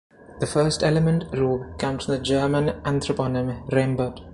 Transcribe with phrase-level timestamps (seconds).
[0.39, 4.25] The first element "Robe-" comes from the German anthroponym "Raimbert".